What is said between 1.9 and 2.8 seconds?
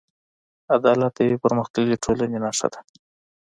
ټولنې نښه ده.